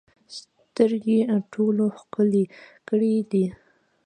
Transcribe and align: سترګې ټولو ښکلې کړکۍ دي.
سترګې 0.37 1.17
ټولو 1.53 1.85
ښکلې 1.99 2.43
کړکۍ 2.87 3.17
دي. 3.31 3.45